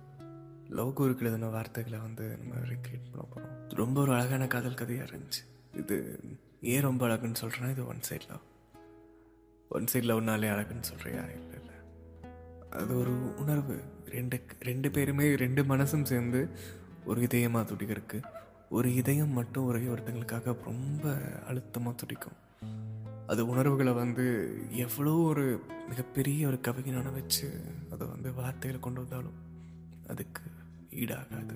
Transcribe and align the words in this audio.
லோகூருக்கு 0.70 1.20
எழுதின 1.20 1.48
வார்த்தைகளை 1.48 2.00
வந்து 2.00 2.38
நம்ம 2.38 2.54
ரீக்ரியேட் 2.54 3.12
பண்ண 3.12 3.26
போகிறோம் 3.30 3.70
ரொம்ப 3.70 4.02
ஒரு 4.02 4.14
அழகான 4.14 4.48
காதல் 4.48 4.74
கதையாக 4.74 5.12
இருந்துச்சு. 5.12 5.78
இது 5.78 6.20
ஏன் 6.62 6.82
ரொம்ப 6.82 7.08
அழகுன்னு 7.08 7.36
சொல்கிறேன்னா 7.42 7.70
இது 7.70 7.88
one 7.88 8.02
side 8.02 8.26
love 8.30 8.42
one 9.70 9.88
side 9.88 10.04
லவ்னாலே 10.04 10.50
அழகுன்னு 10.50 10.84
சொல்கிறியா 10.94 11.24
இல்லை 11.30 11.60
இல்லை. 11.60 11.76
அது 12.70 13.00
ஒரு 13.00 13.36
உணர்வு. 13.38 13.82
ரெண்டு 14.06 14.42
ரெண்டு 14.60 14.92
பேருமே 14.92 15.36
ரெண்டு 15.36 15.64
மனசும் 15.64 16.04
சேர்ந்து 16.04 16.50
ஒரு 17.06 17.22
இதயமாக 17.22 17.66
துடிக்கிறதுக்கு 17.66 18.22
ஒரு 18.76 18.90
இதயம் 19.02 19.36
மட்டும் 19.38 19.66
ஒரே 19.66 19.86
ஒருத்தங்களுக்காக 19.94 20.54
ரொம்ப 20.64 21.04
அழுத்தமாக 21.48 21.96
துடிக்கும். 21.96 22.40
அது 23.28 23.42
உணர்வுகளை 23.48 23.94
வந்து 23.94 24.26
எவ்வளோ 24.86 25.14
ஒரு 25.30 25.46
மிகப்பெரிய 25.90 26.48
ஒரு 26.48 26.58
கவிஞனான 26.68 27.14
வச்சு 27.14 27.48
அதை 27.92 28.08
வந்து 28.08 28.30
வார்த்தைகளை 28.34 28.80
கொண்டு 28.80 29.02
வந்தாலும் 29.02 29.40
அதுக்கு 30.08 30.44
ஈடாகாது. 31.04 31.56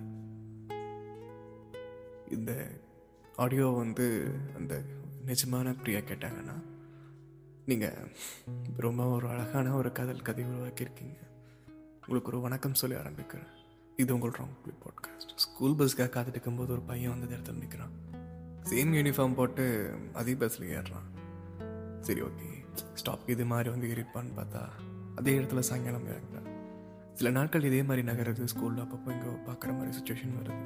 இந்த 2.37 2.51
ஆடியோ 3.35 3.67
வந்து 3.81 4.07
அந்த 4.57 4.73
நிஜமான 5.27 5.75
பிரியா 5.79 5.99
கேட்டாங்கன்னா 5.99 6.57
நீங்கள் 7.65 8.11
ரொம்ப 8.87 9.03
ஒரு 9.15 9.27
அழகான 9.27 9.75
ஒரு 9.75 9.91
கதல் 9.91 10.27
கதை 10.29 10.45
உருவாக்கியிருக்கீங்க. 10.45 11.19
உங்களுக்கு 12.01 12.31
ஒரு 12.31 12.41
வணக்கம் 12.47 12.81
சொல்லி 12.81 12.97
ஆரம்பிக்கிறேன். 12.97 13.53
இது 14.01 14.13
உங்கள் 14.13 14.31
ராங் 14.31 14.53
பாட்காஸ்ட் 14.83 15.31
ஸ்கூல் 15.35 15.71
பஸ்க்காக 15.71 16.11
காத்துட்டு 16.11 16.57
போது 16.57 16.71
ஒரு 16.71 16.81
பையன் 16.81 17.19
வந்து 17.19 17.35
இடத்துல 17.35 17.55
நிற்கிறான் 17.55 17.95
சேம் 18.69 18.91
யூனிஃபார்ம் 18.97 19.33
போட்டு 19.33 19.63
அதே 20.13 20.33
பஸ்ஸில் 20.33 20.69
ஏறுறான். 20.69 21.07
சரி 22.01 22.21
ஓகே 22.21 22.47
ஸ்டாப் 22.93 23.29
இது 23.29 23.45
மாதிரி 23.45 23.69
வந்து 23.69 23.87
ஏறிப்பான்னு 23.87 24.31
பார்த்தா 24.37 24.61
அதே 25.15 25.37
இடத்துல 25.39 25.59
சாயங்காலம் 25.59 26.07
இறங்குறான். 26.07 26.47
சில 27.13 27.29
நாட்கள் 27.29 27.63
இதே 27.63 27.83
மாதிரி 27.83 28.07
நகருது 28.07 28.47
ஸ்கூலில் 28.53 28.83
அப்பப்போ 28.85 29.11
இங்கே 29.11 29.33
பார்க்குற 29.47 29.73
மாதிரி 29.77 29.91
சுச்சுவேஷன் 29.97 30.37
வருது. 30.39 30.65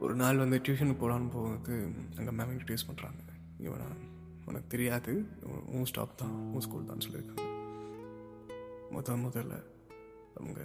ஒரு 0.00 0.14
நாள் 0.14 0.36
வந்து 0.36 0.58
டியூஷனுக்கு 0.58 1.02
போகலான்னு 1.04 1.32
போகும்போது 1.36 1.88
அங்கே 2.16 2.32
மேம் 2.38 2.54
இன்ட்ரடியூஸ் 2.54 2.88
பண்ணுறாங்க 2.90 3.22
இவனா 3.58 3.88
உனக்கு 4.44 4.66
தெரியாது. 4.68 5.14
உன் 5.66 5.84
ஸ்டாப் 5.84 6.18
தான் 6.18 6.36
உன் 6.52 6.60
ஸ்கூல் 6.60 6.84
தான் 6.84 7.04
சொல்லியிருக்காங்க. 7.06 7.48
முதல் 8.90 9.24
முதல்ல 9.26 9.54
அவங்க 10.36 10.60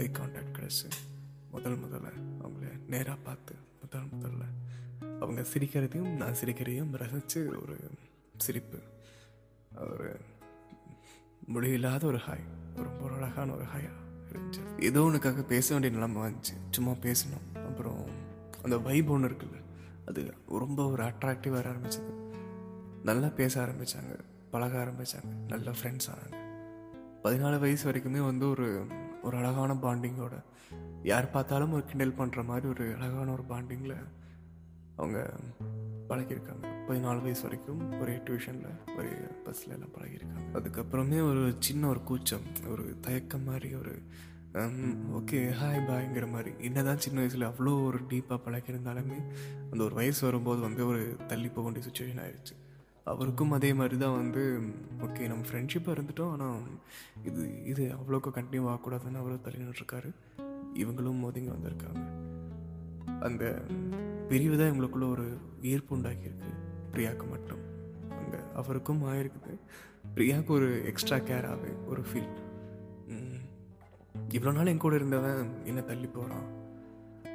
ஐ 0.00 0.10
கான்டாக்ட் 0.12 0.58
கிடச்சி. 0.58 0.90
முதல் 1.50 1.78
முதல்ல 1.78 2.12
அவங்கள 2.42 2.86
நேராக 2.86 3.18
பார்த்து 3.22 3.54
முதல் 3.80 4.06
முதல்ல 4.06 4.44
அவங்க 5.20 5.40
சிரிக்கிறதையும் 5.40 6.16
நான் 6.16 6.34
சிரிக்கிறதையும் 6.44 6.96
ரசித்து 6.96 7.46
ஒரு 7.46 7.76
சிரிப்பு. 8.36 8.78
ஒரு 9.76 10.20
முடியில்லாத 11.46 12.06
ஒரு 12.06 12.16
ஹாய் 12.16 12.46
ரொம்ப 12.76 13.04
ஒரு 13.04 13.14
அழகான 13.14 13.52
ஒரு 13.52 13.64
ஹாயாக 13.64 13.98
இருந்துச்சு. 14.30 14.82
ஏதோ 14.82 15.00
ஒன்றுக்காக 15.00 15.42
பேச 15.42 15.78
வேண்டிய 15.78 15.92
நிலைமை 15.92 16.32
வந்துச்சு. 16.32 16.56
சும்மா 16.70 16.90
பேசணும் 16.90 17.66
அப்புறம் 17.66 18.06
அந்த 18.62 18.78
வைப் 18.78 19.10
ஒன்று 19.10 19.28
இருக்குல்ல 19.28 19.62
அது 20.06 20.34
ரொம்ப 20.46 20.90
ஒரு 20.90 21.02
அட்ராக்டிவாக 21.02 21.74
ஆரம்பிச்சது. 21.74 22.12
நல்லா 23.04 23.28
பேச 23.28 23.64
ஆரம்பித்தாங்க 23.64 24.18
பழக 24.50 24.84
ஆரம்பித்தாங்க 24.84 25.28
நல்ல 25.48 25.70
ஃப்ரெண்ட்ஸ் 25.70 26.10
ஆனாங்க. 26.10 26.38
பதினாலு 27.24 27.58
வயசு 27.58 27.92
வரைக்குமே 27.92 28.24
வந்து 28.24 28.50
ஒரு 28.50 28.86
ஒரு 29.22 29.36
அழகான 29.36 29.74
பாண்டிங்கோட. 29.84 30.36
யார் 31.02 31.30
பார்த்தாலும் 31.30 31.72
ஒரு 31.72 31.84
கிண்டல் 31.90 32.18
பண்ணுற 32.20 32.44
மாதிரி 32.44 32.66
ஒரு 32.74 32.86
அழகான 32.98 33.28
ஒரு 33.32 33.44
பாண்டிங்கில் 33.48 33.96
அவங்க 34.96 35.18
பழகியிருக்காங்க. 36.08 36.64
பதினாலு 36.88 37.22
வயசு 37.22 37.42
வரைக்கும் 37.42 37.82
ஒரே 38.00 38.14
டியூஷனில் 38.26 38.96
ஒரே 38.98 39.12
பஸ்ஸில் 39.44 39.74
எல்லாம் 39.76 39.94
பழகியிருக்காங்க. 39.98 40.48
அதுக்கப்புறமே 40.54 41.18
ஒரு 41.30 41.56
சின்ன 41.58 41.88
ஒரு 41.88 42.02
கூச்சம் 42.02 42.46
ஒரு 42.68 42.84
தயக்கம் 43.00 43.44
மாதிரி 43.44 43.74
ஒரு 43.74 43.94
ஓகே 45.18 45.40
ஹாய் 45.60 45.84
பாய்ங்கிற 45.88 46.26
மாதிரி. 46.30 46.52
என்னதான் 46.66 47.02
சின்ன 47.04 47.18
வயசில் 47.18 47.48
அவ்வளோ 47.48 47.74
ஒரு 47.84 47.98
டீப்பாக 48.10 48.40
பழகியிருந்தாலுமே 48.46 49.18
அந்த 49.72 49.82
ஒரு 49.84 49.94
வயசு 49.94 50.20
வரும்போது 50.28 50.60
வந்து 50.60 50.82
ஒரு 50.86 51.02
தள்ளி 51.26 51.48
போக 51.48 51.64
வேண்டிய 51.66 51.84
சுச்சுவேஷன் 51.86 52.22
ஆயிடுச்சு 52.24 52.56
அவருக்கும் 53.10 53.50
அதே 53.50 53.72
மாதிரி 53.72 53.96
தான் 53.98 54.16
வந்து 54.16 54.60
ஓகே 55.00 55.26
நம்ம 55.26 55.46
ஃப்ரெண்ட்ஷிப்பாக 55.46 55.94
இருந்துட்டோம் 55.96 56.30
ஆனால் 56.30 56.60
இது 57.24 57.64
இது 57.64 57.84
அவ்வளோக்கு 57.94 58.28
கண்டினியூ 58.34 58.64
ஆகக்கூடாதுன்னு 58.72 59.20
அவரும் 59.22 59.40
தள்ளி 59.40 60.12
இவங்களும் 60.74 61.22
மோதிங்க 61.22 61.50
வந்திருக்காங்க. 61.56 62.02
அந்த 63.20 63.44
பிரிவு 64.28 64.56
தான் 64.58 64.70
இவங்களுக்குள்ள 64.70 65.10
ஒரு 65.10 65.38
ஈர்ப்பு 65.62 65.96
உண்டாக்கியிருக்கு. 65.96 66.50
பிரியாவுக்கு 66.92 67.26
மட்டும். 67.28 67.62
அங்கே 68.10 68.38
அவருக்கும் 68.54 69.02
ஆயிருக்குது. 69.04 69.54
பிரியாவுக்கு 70.14 70.52
ஒரு 70.58 70.82
எக்ஸ்ட்ரா 70.84 71.16
கேராகவே 71.16 71.72
ஒரு 71.86 72.02
ஃபீல் 72.12 72.32
இவ்வளோ 74.28 74.52
நாள் 74.52 74.66
என் 74.66 74.82
கூட 74.84 74.94
இருந்தவன் 74.94 75.50
என்ன 75.64 75.80
தள்ளி 75.80 76.06
போகிறான் 76.06 76.46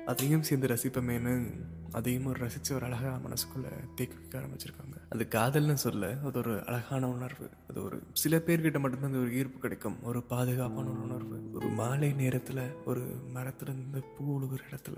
அதையும் 0.05 0.43
சேர்ந்து 0.43 0.67
ரசிப்பமேனு 0.67 1.51
அதையும் 1.91 2.25
ஒரு 2.25 2.39
ரசித்து 2.39 2.75
ஒரு 2.75 2.85
அழகாக 2.85 3.29
மனசுக்குள்ளே 3.29 3.71
தேக்கி 3.95 4.15
வைக்க 4.15 4.39
ஆரம்பிச்சிருக்காங்க. 4.39 4.97
அது 5.09 5.27
காதல்னு 5.29 5.73
சொல்ல 5.73 6.17
அது 6.25 6.39
ஒரு 6.39 6.65
அழகான 6.65 7.07
உணர்வு. 7.07 7.49
அது 7.69 7.83
ஒரு 7.83 8.03
சில 8.13 8.37
பேர்கிட்ட 8.37 8.79
மட்டும்தான் 8.79 9.09
அந்த 9.09 9.17
ஒரு 9.17 9.37
ஈர்ப்பு 9.37 9.59
கிடைக்கும். 9.59 10.03
ஒரு 10.03 10.23
பாதுகாப்பான 10.23 10.89
ஒரு 10.89 11.01
உணர்வு. 11.01 11.51
ஒரு 11.53 11.67
மாலை 11.67 12.13
நேரத்தில் 12.13 12.75
ஒரு 12.85 13.01
மரத்துலேருந்து 13.33 14.03
பூ 14.17 14.39
உழுகிற 14.39 14.59
இடத்துல. 14.71 14.95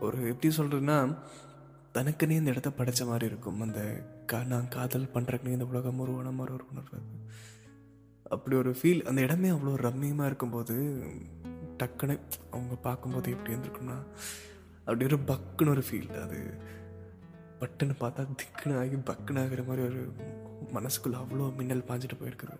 ஒரு 0.00 0.28
எப்படி 0.28 0.56
சொல்கிறதுன்னா 0.56 1.16
தனக்குன்னே 1.94 2.30
இந்த 2.30 2.50
இடத்த 2.50 2.70
படைச்ச 2.70 3.06
மாதிரி 3.06 3.24
இருக்கும். 3.24 3.60
அந்த 3.60 4.06
கா 4.26 4.44
நான் 4.44 4.68
காதல் 4.68 5.10
பண்ணுறக்குனே 5.14 5.46
இந்த 5.46 5.64
உலகம் 5.64 5.98
உருவான 5.98 6.30
மாதிரி 6.30 6.54
ஒரு 6.54 6.64
உணர்வு. 6.70 6.98
அப்படி 8.30 8.56
ஒரு 8.56 8.76
ஃபீல் 8.82 9.02
அந்த 9.02 9.20
இடமே 9.20 9.50
அவ்வளோ 9.50 9.74
ரம்மியமாக 9.80 10.26
இருக்கும்போது 10.26 11.04
டக்குன்னு 11.84 12.20
அவங்க 12.50 12.74
பார்க்கும்போது 12.74 13.30
எப்படி 13.30 13.56
இருந்திருக்கும்னா 13.56 13.96
அப்படி 14.78 15.04
ஒரு 15.04 15.18
பக்குன்னு 15.18 15.68
ஒரு 15.68 15.84
ஃபீல் 15.90 16.22
அது. 16.22 16.60
பட்டுன்னு 17.60 17.94
பார்த்தா 18.00 18.26
திக்குன்னு 18.40 18.78
ஆகி 18.78 18.94
பக்குன்னு 18.94 19.42
ஆகிற 19.42 19.62
மாதிரி 19.62 19.86
ஒரு 19.86 20.12
மனசுக்குள்ளே 20.74 21.16
அவ்வளோ 21.22 21.56
மின்னல் 21.56 21.84
பாஞ்சிட்டு 21.88 22.16
போயிருக்குது. 22.20 22.56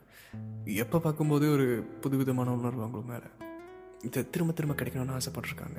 எப்போ 0.74 1.00
பார்க்கும்போதே 1.00 1.46
ஒரு 1.46 1.82
புது 2.00 2.16
விதமான 2.16 2.52
உணர்வு 2.52 2.82
அவங்களுக்கு 2.82 3.12
மேலே. 3.12 3.58
இதை 4.04 4.30
திரும்ப 4.30 4.52
திரும்ப 4.52 4.84
கிடைக்கணும்னு 4.84 5.18
ஆசைப்பட்டிருக்காங்க. 5.18 5.78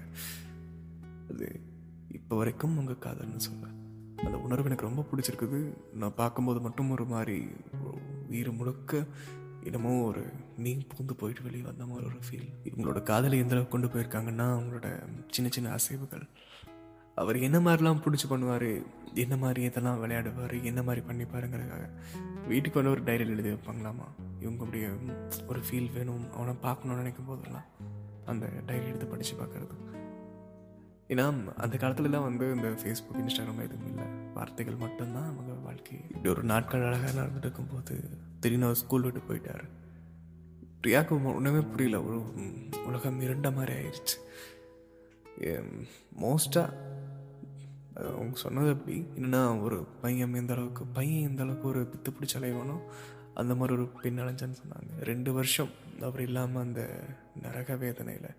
அது 1.32 1.60
இப்போ 2.12 2.38
வரைக்கும் 2.38 2.78
உங்கள் 2.78 3.04
காதல்னு 3.06 3.36
சொல்ல 3.36 3.68
அந்த 4.18 4.38
உணர்வு 4.38 4.66
எனக்கு 4.66 4.86
ரொம்ப 4.86 5.06
பிடிச்சிருக்குது. 5.12 5.78
நான் 5.94 6.16
பார்க்கும்போது 6.16 6.62
மட்டும் 6.62 6.90
ஒரு 6.90 7.06
மாதிரி 7.06 7.48
உயிர் 8.30 8.52
முழுக்க 8.52 9.06
என்னமோ 9.64 10.04
ஒரு 10.04 10.26
நீ 10.58 10.78
பூந்து 10.92 11.14
போயிட்டு 11.14 11.44
வெளியே 11.44 11.64
வந்த 11.64 11.86
மாதிரி 11.86 12.06
ஒரு 12.06 12.20
ஃபீல் 12.28 12.50
இவங்களோட 12.66 13.04
காதலை 13.04 13.40
எந்த 13.40 13.56
அளவுக்கு 13.56 13.74
கொண்டு 13.74 13.88
போயிருக்காங்கன்னா 13.88 14.46
அவங்களோட 14.56 14.88
சின்ன 15.30 15.50
சின்ன 15.52 15.76
அசைவுகள். 15.76 16.28
அவர் 17.16 17.38
என்ன 17.38 17.60
மாதிரிலாம் 17.60 18.02
பிடிச்சி 18.06 18.28
பண்ணுவார் 18.30 18.84
என்ன 19.14 19.38
மாதிரி 19.38 19.62
இதெல்லாம் 19.62 20.00
விளையாடுவார் 20.04 20.64
என்ன 20.64 20.84
மாதிரி 20.84 21.06
பண்ணிப்பாருங்கிறதுக்காக 21.06 21.90
வீட்டுக்கு 22.48 22.84
வந்து 22.84 22.92
ஒரு 22.92 23.02
டைரியில் 23.02 23.34
எழுதி 23.36 23.50
வைப்பாங்களாமா? 23.50 24.08
இவங்க 24.40 24.64
அப்படியே 24.64 24.88
ஒரு 25.48 25.60
ஃபீல் 25.60 25.94
வேணும் 25.94 26.34
அவனை 26.34 26.54
பார்க்கணும்னு 26.62 27.02
நினைக்கும் 27.02 27.26
போதெல்லாம் 27.26 27.68
அந்த 28.26 28.50
டைரி 28.66 28.86
எடுத்து 28.86 29.06
படித்து 29.06 29.36
பார்க்குறது. 29.36 29.76
ஏன்னா 31.08 31.54
அந்த 31.56 31.78
காலத்துலலாம் 31.78 32.28
வந்து 32.30 32.54
இந்த 32.56 32.68
ஃபேஸ்புக் 32.68 33.20
இன்ஸ்டாகிராம் 33.22 33.64
எதுவும் 33.64 33.88
இல்லை. 33.88 34.06
வார்த்தைகள் 34.34 34.76
மட்டும்தான் 34.76 35.32
அவங்க 35.34 35.54
வாழ்க்கை 35.54 35.98
இப்படி 36.10 36.30
ஒரு 36.30 36.44
நாட்கள் 36.44 36.86
அழகாக 36.86 37.22
நடந்துட்டு 37.22 37.48
இருக்கும்போது 37.48 38.10
திடீர்னு 38.40 38.66
அவர் 38.66 38.76
ஸ்கூல் 38.76 39.02
விட்டு 39.02 39.22
போயிட்டார். 39.30 39.66
ரியாக்கு 40.86 41.14
ஒன்றுமே 41.34 41.62
புரியல. 41.72 41.98
ஒரு 42.08 42.20
உலகம் 42.86 43.22
இரண்ட 43.22 43.48
மாதிரி 43.54 43.74
ஆயிடுச்சு 43.82 44.18
மோஸ்ட்டாக 46.24 46.74
அவங்க 48.14 48.36
சொன்னது 48.44 48.70
அப்படி. 48.76 48.96
என்னென்னா 49.16 49.42
ஒரு 49.62 49.78
பையன் 50.02 50.34
எந்த 50.34 50.54
அளவுக்கு 50.54 50.84
பையன் 50.98 51.28
எந்த 51.30 51.42
அளவுக்கு 51.44 51.68
ஒரு 51.68 51.82
பித்து 51.92 52.10
பிடிச்ச 52.10 52.36
அலைவானோ 52.40 52.78
அந்த 53.34 53.54
மாதிரி 53.56 53.78
ஒரு 53.78 53.88
பெண் 54.02 54.20
அலைஞ்சான்னு 54.20 54.60
சொன்னாங்க. 54.62 54.92
ரெண்டு 55.02 55.34
வருஷம் 55.34 55.72
அவர் 56.02 56.22
இல்லாமல் 56.22 56.64
அந்த 56.64 56.82
நரக 57.42 57.76
வேதனையில். 57.76 58.36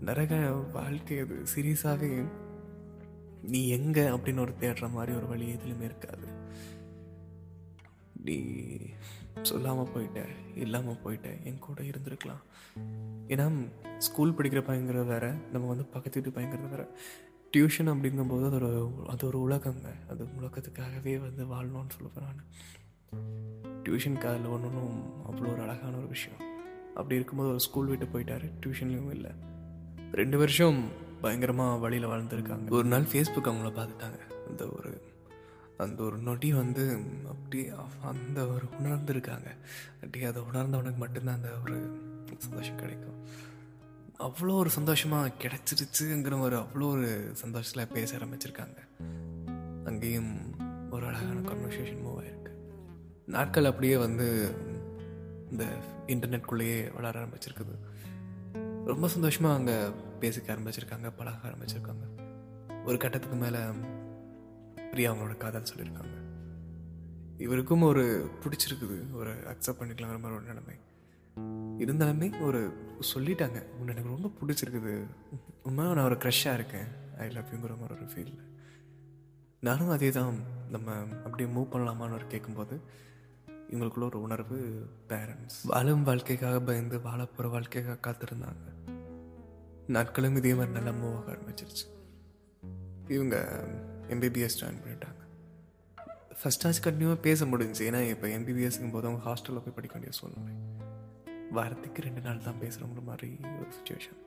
நரக 0.00 0.32
வாழ்க்கை 0.72 1.18
அது 1.24 1.36
சீரியஸாகவே 1.54 2.24
நீ 3.42 3.60
எங்கே 3.68 4.04
அப்படின்னு 4.14 4.40
ஒரு 4.40 4.54
தேடுற 4.60 4.90
மாதிரி 4.90 5.16
ஒரு 5.16 5.26
வழி 5.26 5.46
எதுலையுமே 5.54 5.84
இருக்காது. 5.90 6.28
நீ 8.24 8.38
சொல்லாமல் 9.42 9.88
போயிட்டேன் 9.94 10.56
இல்லாமல் 10.56 11.00
போயிட்டேன். 11.04 11.44
என் 11.44 11.58
கூட 11.58 11.82
இருந்திருக்கலாம். 11.82 12.42
ஏன்னா 13.28 13.68
ஸ்கூல் 13.98 14.32
படிக்கிற 14.32 14.62
பையங்கிறது 14.62 15.06
வேற 15.06 15.34
நம்ம 15.52 15.68
வந்து 15.68 15.84
பக்கத்து 15.84 16.20
வீட்டு 16.20 16.40
பையங்கிறது 16.40 16.68
வேற. 16.68 16.88
டியூஷன் 17.56 17.92
அப்படிங்கும்போது 17.92 18.44
அது 18.44 18.54
ஒரு 18.54 18.92
அது 19.06 19.26
ஒரு 19.26 19.40
உலகங்க. 19.40 19.92
அது 20.08 20.24
உலகத்துக்காகவே 20.24 21.20
வந்து 21.20 21.44
வாழணும்னு 21.44 21.96
சொல்லுவேன் 21.96 22.20
நான். 22.20 22.44
டியூஷன் 23.82 24.18
காதில் 24.18 24.46
ஒன்றும் 24.46 25.12
அவ்வளோ 25.30 25.52
ஒரு 25.52 25.62
அழகான 25.62 25.96
ஒரு 25.96 26.06
விஷயம். 26.06 26.38
அப்படி 26.88 27.14
இருக்கும்போது 27.14 27.50
ஒரு 27.50 27.60
ஸ்கூல் 27.60 27.86
விட்டு 27.86 28.04
போயிட்டாரு. 28.04 28.52
டியூஷன்லேயும் 28.66 29.10
இல்லை. 29.10 29.30
ரெண்டு 30.12 30.38
வருஷம் 30.38 30.84
பயங்கரமாக 31.20 31.76
வழியில் 31.76 32.08
வாழ்ந்துருக்காங்க. 32.08 32.70
ஒரு 32.70 32.84
நாள் 32.84 33.02
ஃபேஸ்புக் 33.02 33.44
அவங்கள 33.44 33.70
பார்த்துட்டாங்க. 33.70 34.48
இந்த 34.48 34.66
ஒரு 34.66 35.02
அந்த 35.84 36.02
ஒரு 36.02 36.16
நொடி 36.18 36.52
வந்து 36.52 36.84
அப்படியே 37.28 37.66
அந்த 38.02 38.46
ஒரு 38.46 38.66
உணர்ந்துருக்காங்க. 38.80 39.48
அப்படியே 39.94 40.24
அதை 40.24 40.42
உணர்ந்தவனுக்கு 40.42 40.96
மட்டும்தான் 40.96 41.34
அந்த 41.34 41.50
ஒரு 41.62 41.76
சந்தோஷம் 42.38 42.76
கிடைக்கும். 42.76 43.18
அவ்வளோ 44.18 44.54
ஒரு 44.54 44.70
சந்தோஷமாக 44.70 45.32
கிடச்சிருச்சுங்கிற 45.42 46.40
ஒரு 46.40 46.56
அவ்வளோ 46.56 46.88
ஒரு 46.88 47.30
சந்தோஷத்தில் 47.32 47.92
பேச 47.92 48.16
ஆரம்பிச்சிருக்காங்க. 48.16 48.78
அங்கேயும் 49.84 50.32
ஒரு 50.90 51.06
அழகான 51.06 51.38
கான்வர்சேஷன் 51.40 52.02
மூவ் 52.04 52.18
ஆயிருக்கு. 52.20 52.52
நாட்கள் 53.26 53.64
அப்படியே 53.64 53.96
வந்து 53.96 54.26
இந்த 55.50 55.64
இன்டர்நெட்குள்ளேயே 56.06 56.94
வளர 56.94 57.14
ஆரம்பிச்சிருக்குது. 57.24 57.74
ரொம்ப 58.84 59.08
சந்தோஷமாக 59.08 59.58
அங்கே 59.58 59.76
பேசிக்க 60.20 60.48
ஆரம்பிச்சிருக்காங்க 60.54 61.10
பழக 61.16 61.48
ஆரம்பிச்சிருக்காங்க. 61.48 62.04
ஒரு 62.84 62.96
கட்டத்துக்கு 62.96 63.36
மேலே 63.36 63.58
பிரியா 64.90 65.12
அவங்களோட 65.12 65.36
காதல் 65.36 65.62
சொல்லியிருக்காங்க. 65.62 66.18
இவருக்கும் 67.38 67.82
ஒரு 67.82 68.30
பிடிச்சிருக்குது 68.42 69.12
ஒரு 69.12 69.30
அக்செப்ட் 69.30 69.80
பண்ணிக்கலாங்கிற 69.80 70.20
மாதிரி 70.20 70.34
ஒரு 70.34 70.42
நிலைமை. 70.42 70.76
இருந்தாலுமே 71.78 72.42
ஒரு 72.42 72.72
சொல்லிட்டாங்க 73.14 73.64
உன்னை 73.78 73.94
எனக்கு 73.94 74.16
ரொம்ப 74.16 74.30
பிடிச்சிருக்குது. 74.40 75.06
உண்மையாக 75.62 75.96
நான் 75.96 76.04
ஒரு 76.04 76.14
க்ரஷ்ஷாக 76.14 76.54
இருக்கேன். 76.54 76.86
ஐ 77.18 77.28
லவ் 77.28 77.44
யூங்கிற 77.44 77.78
மாதிரி 77.78 78.00
ஒரு 78.00 78.04
ஃபீல் 78.04 78.38
நானும் 79.60 79.88
அதே 79.88 80.10
தான். 80.10 80.34
நம்ம 80.70 80.92
அப்படியே 81.24 81.48
மூவ் 81.48 81.72
பண்ணலாமான்னு 81.72 82.14
ஒரு 82.14 82.26
கேட்கும்போது 82.26 82.80
இவங்களுக்குள்ள 83.70 84.04
ஒரு 84.04 84.20
உணர்வு 84.20 84.88
பேரண்ட்ஸ் 85.08 85.58
வாழும் 85.64 86.02
வாழ்க்கைக்காக 86.02 86.60
பயந்து 86.60 86.98
வாழப்போகிற 86.98 87.50
வாழ்க்கைக்காக 87.50 88.10
காத்திருந்தாங்க. 88.10 88.90
நாட்களும் 89.86 90.36
இதே 90.36 90.54
மாதிரி 90.54 90.80
நல்லா 90.80 90.90
மூவ் 90.90 91.16
ஆக 91.16 91.32
ஆரம்பிச்சிருச்சு. 91.32 91.88
இவங்க 93.08 93.64
எம்பிபிஎஸ் 94.14 94.58
ஜாயின் 94.60 94.80
பண்ணிட்டாங்க. 94.84 95.22
ஃபஸ்ட் 96.40 96.64
ஆச்சு 96.66 96.82
கண்டினியூவாக 96.84 97.20
பேச 97.28 97.46
முடிஞ்சு 97.46 97.82
ஏன்னா 97.90 98.00
இப்போ 98.10 98.26
எம்பிபிஎஸ்ங்கும் 98.36 98.92
போது 98.92 99.06
அவங்க 99.08 99.22
ஹாஸ்டலில் 99.28 99.64
போய் 99.64 99.76
படிக்க 99.78 99.94
வேண்டிய 99.96 100.12
சூழ்நிலை. 100.18 100.54
வாரத்துக்கு 101.50 102.02
ரெண்டு 102.02 102.20
நாள் 102.20 102.46
தான் 102.46 102.60
பேசுகிறவங்க 102.60 103.02
மாதிரி 103.10 103.30
ஒரு 103.60 103.70
சுச்சுவேஷன் 103.76 104.18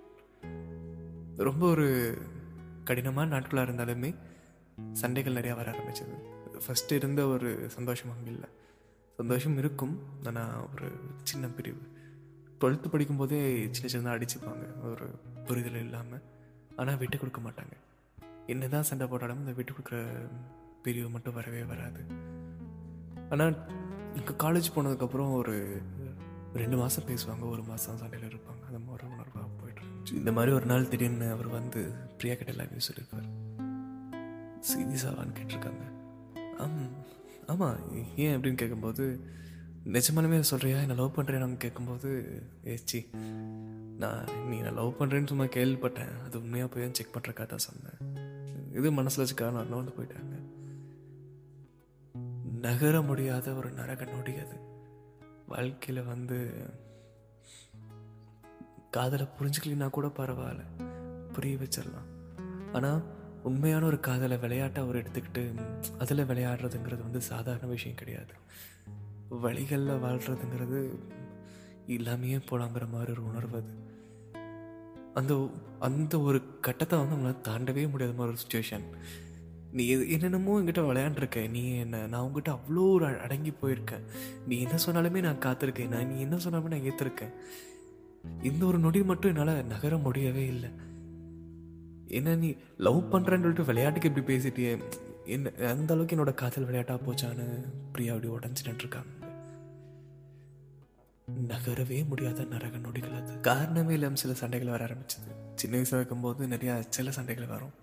ரொம்ப 1.38 1.64
ஒரு 1.70 1.88
கடினமான 2.84 3.30
நாட்களாக 3.30 3.66
இருந்தாலுமே 3.68 4.10
சண்டைகள் 4.94 5.34
நிறையா 5.34 5.56
வர 5.56 5.68
ஆரம்பிச்சது. 5.72 6.16
ஃபஸ்ட்டு 6.66 6.92
இருந்த 6.92 7.22
ஒரு 7.26 7.50
சந்தோஷம் 7.70 8.12
அங்கே 8.16 8.32
இல்லை. 8.32 8.50
சந்தோஷம் 9.18 9.58
இருக்கும். 9.58 9.96
ஆனால் 10.26 10.70
ஒரு 10.74 10.90
சின்ன 11.24 11.48
பிரிவு. 11.48 11.82
டுவெல்த்து 12.60 12.88
படிக்கும்போதே 12.94 13.40
சின்ன 13.78 13.90
சின்னதாக 13.94 14.18
அடிச்சுப்பாங்க. 14.18 14.66
ஒரு 14.92 15.08
புரிதல் 15.46 15.80
இல்லாமல் 15.86 16.24
ஆனால் 16.76 16.98
விட்டு 16.98 17.18
கொடுக்க 17.18 17.42
மாட்டாங்க. 17.42 17.76
என்ன 18.48 18.68
தான் 18.68 18.84
சண்டை 18.84 19.08
போட்டாலும் 19.08 19.40
இந்த 19.40 19.52
விட்டு 19.52 19.74
கொடுக்குற 19.74 20.30
பிரிவு 20.82 21.10
மட்டும் 21.10 21.34
வரவே 21.34 21.64
வராது. 21.64 22.02
ஆனால் 23.30 23.56
இங்கே 24.16 24.34
காலேஜ் 24.44 24.74
போனதுக்கப்புறம் 24.76 25.34
ஒரு 25.34 25.82
ரெண்டு 26.54 26.78
மாதம் 26.78 27.08
பேசுவாங்க 27.08 27.50
ஒரு 27.50 27.64
மாதம் 27.64 27.98
சண்டையில் 27.98 28.30
இருப்பாங்க. 28.30 28.66
அந்த 28.68 28.80
மாதிரி 28.80 29.08
உணர்வாக 29.08 29.48
போயிட்டு 29.62 29.82
இருந்துச்சு. 29.82 30.14
இந்த 30.14 30.32
மாதிரி 30.32 30.52
ஒரு 30.56 30.66
நாள் 30.66 30.90
திடீர்னு 30.90 31.32
அவர் 31.32 31.48
வந்து 31.48 31.94
பிரியா 32.18 32.36
கிட்ட 32.36 32.52
எல்லாமே 32.52 32.80
சொல்லியிருப்பார். 32.80 33.30
சீரியஸாவான்னு 34.72 35.38
கேட்டிருக்காங்க. 35.40 35.86
ஆம் 36.58 36.96
ஆமாம் 37.48 37.80
ஏன்? 38.16 38.36
அப்படின்னு 38.36 38.56
கேட்கும்போது 38.56 39.20
நிஜமாலுமே 39.86 40.40
சொல்கிறியா 40.40 40.82
என்னை 40.82 40.96
லவ் 40.96 41.16
பண்ணுறேன்னு 41.16 41.58
கேட்கும்போது 41.58 42.42
ஏச்சி 42.64 43.10
நான் 43.98 44.24
நீ 44.50 44.62
நான் 44.62 44.74
லவ் 44.74 44.98
பண்ணுறேன்னு 45.00 45.28
சும்மா 45.28 45.46
கேள்விப்பட்டேன். 45.46 46.14
அது 46.26 46.42
உண்மையாக 46.42 46.72
போய் 46.74 46.92
செக் 46.92 47.16
பண்ணுறக்கா 47.18 47.46
தான் 47.46 47.66
சொன்னேன். 47.70 48.23
இது 48.74 48.92
மனசில் 48.92 49.24
வச்சு 49.24 49.36
காரணம் 49.36 49.70
வந்து 49.70 49.92
போயிட்டாங்க. 49.92 50.42
நகர 52.60 53.02
முடியாத 53.02 53.54
ஒரு 53.54 53.72
நரக 53.72 54.06
நொடி 54.06 54.36
அது. 54.36 54.58
வாழ்க்கையில் 55.48 56.04
வந்து 56.04 56.54
காதலை 58.92 59.28
புரிஞ்சுக்கலினா 59.40 59.90
கூட 59.90 60.08
பரவாயில்ல. 60.08 60.64
புரிய 61.34 61.58
வச்சிடலாம். 61.58 62.38
ஆனால் 62.74 63.04
உண்மையான 63.44 63.86
ஒரு 63.86 64.00
காதலை 64.00 64.38
விளையாட்டாக 64.38 64.88
அவர் 64.88 65.04
எடுத்துக்கிட்டு 65.04 65.62
அதில் 66.00 66.26
விளையாடுறதுங்கிறது 66.26 67.02
வந்து 67.02 67.22
சாதாரண 67.22 67.68
விஷயம் 67.68 67.98
கிடையாது. 67.98 68.34
வழிகளில் 69.30 70.02
வாழ்கிறதுங்கிறது 70.04 71.00
இல்லாமையே 71.88 72.42
போலாங்கிற 72.50 72.90
மாதிரி 72.90 73.12
ஒரு 73.12 73.26
உணர்வு 73.26 73.58
அது. 73.58 73.92
அந்த 75.20 75.34
அந்த 75.80 76.14
ஒரு 76.20 76.40
கட்டத்தை 76.62 76.96
வந்து 77.00 77.16
அவங்களால 77.16 77.44
தாண்டவே 77.50 77.84
முடியாத 77.92 78.16
மாதிரி 78.18 78.34
ஒரு 78.34 78.42
சுச்சுவேஷன் 78.44 78.86
நீ 79.78 79.84
எது 79.88 80.04
என்னென்னமோ 80.10 80.56
என்கிட்ட 80.60 80.82
விளையாண்டுருக்க. 80.90 81.50
நீ 81.50 81.62
என்ன 81.84 82.02
நான் 82.08 82.24
உங்ககிட்ட 82.26 82.50
அவ்வளோ 82.58 82.84
ஒரு 82.96 83.06
அடங்கி 83.26 83.52
போயிருக்கேன். 83.62 84.04
நீ 84.48 84.56
என்ன 84.60 84.76
சொன்னாலுமே 84.86 85.22
நான் 85.28 85.44
காத்திருக்கேன். 85.46 85.94
நான் 85.94 86.10
நீ 86.12 86.18
என்ன 86.20 86.36
சொன்னாலுமே 86.36 86.72
நான் 86.74 86.88
ஏற்றிருக்கேன் 86.90 87.34
இந்த 88.50 88.62
ஒரு 88.66 88.78
நொடி 88.78 89.00
மட்டும் 89.04 89.32
என்னால் 89.32 89.66
நகர 89.66 89.98
முடியவே 89.98 90.44
இல்லை. 90.48 90.70
என்ன 92.20 92.36
நீ 92.36 92.50
லவ் 92.88 93.02
பண்ணுறேன்னு 93.14 93.46
சொல்லிட்டு 93.46 93.70
விளையாட்டுக்கு 93.72 94.10
இப்படி 94.12 94.26
பேசிட்டியே? 94.32 94.74
என்ன 95.36 95.52
அந்த 95.72 95.90
அளவுக்கு 95.94 96.16
என்னோட 96.16 96.34
காதல் 96.34 96.68
விளையாட்டாக 96.70 97.00
போச்சான்னு 97.06 97.46
பிரியா 97.92 98.14
அப்படி 98.16 98.32
உடஞ்சிட்டு 98.38 98.84
இருக்காங்க 98.86 99.23
நகரவே 101.48 102.08
முடியாத 102.08 102.44
நரக 102.44 102.78
நொடிகள் 102.78 103.22
அது. 103.22 103.40
காரணமே 103.40 103.94
இல்லாமல் 103.94 104.16
சில 104.16 104.34
சண்டைகள் 104.34 104.70
வர 104.70 104.86
ஆரம்பிச்சது. 104.86 105.36
சின்ன 105.56 105.78
வயசாக 105.78 105.96
இருக்கும்போது 105.96 106.48
நிறையா 106.48 106.84
சில 106.90 107.12
சண்டைகள் 107.12 107.48
வரும். 107.48 107.82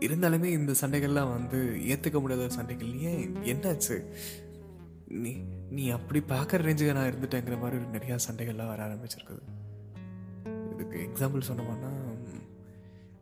இருந்தாலுமே 0.00 0.44
இந்த 0.44 0.72
சண்டைகள்லாம் 0.80 1.30
வந்து 1.30 1.78
ஏற்றுக்க 1.86 2.20
முடியாத 2.20 2.48
சண்டைகள். 2.48 2.98
ஏன்? 2.98 3.34
என்னாச்சு? 3.34 4.04
நீ 5.08 5.36
நீ 5.70 5.88
அப்படி 5.88 6.18
பார்க்குற 6.18 6.60
ரேஞ்சுக்கு 6.66 6.92
நான் 6.92 7.12
இருந்துட்டேங்கிற 7.12 7.60
மாதிரி 7.60 7.84
நிறையா 7.84 8.18
சண்டைகள்லாம் 8.30 8.66
வர 8.66 8.86
ஆரம்பிச்சிருக்குது. 8.86 9.42
இதுக்கு 10.72 11.08
எக்ஸாம்பிள் 11.08 11.42
சொன்னோம்னா 11.48 11.92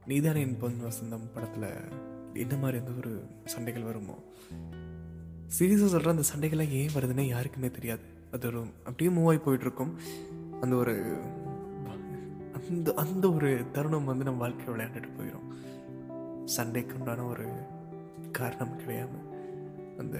நீதானே 0.06 0.40
என் 0.40 0.56
பொன் 0.56 0.78
வசந்தம் 0.84 1.30
படத்தில் 1.34 1.74
என்ன 2.34 2.56
மாதிரி 2.56 2.78
எந்த 2.78 2.90
ஒரு 2.90 3.26
சண்டைகள் 3.44 3.82
வருமோ? 3.82 4.22
சீரியஸாக 5.46 5.86
சொல்கிற 5.86 6.10
அந்த 6.10 6.22
சண்டைகள்லாம் 6.36 6.68
ஏன் 6.68 6.90
வருதுன்னே 6.94 7.20
யாருக்குமே 7.20 7.70
தெரியாது. 7.70 8.11
அது 8.32 8.46
ஒரு 8.46 8.62
அப்படியே 8.84 9.16
மூவ் 9.16 9.28
ஆகி 9.28 9.36
போயிட்டுருக்கும். 9.36 9.92
அந்த 10.60 10.76
ஒரு 10.76 11.16
அந்த 12.70 12.94
அந்த 12.94 13.32
ஒரு 13.32 13.64
தருணம் 13.72 14.04
வந்து 14.04 14.24
நம்ம 14.24 14.40
வாழ்க்கையை 14.40 14.74
விளையாண்டுட்டு 14.74 15.10
போயிடும் 15.18 15.48
சண்டைக்கு 16.44 16.98
உண்டான 16.98 17.22
ஒரு 17.22 17.46
காரணம் 18.32 18.76
கிடையாது 18.76 19.18
அந்த 19.98 20.18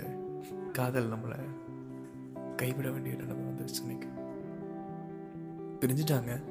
காதல் 0.72 1.12
நம்மளை 1.12 1.38
கைவிட 2.56 2.90
வேண்டிய 2.90 3.14
நிலைமை 3.14 3.44
வந்துருச்சு 3.44 3.80
இன்னைக்கு. 3.80 4.08
பிரிஞ்சுட்டாங்க 5.80 6.42